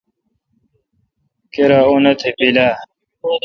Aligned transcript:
کیرا 1.53 1.79
اوتھ 1.89 2.23
بیل 2.37 2.57
اؘ۔ 2.65 2.71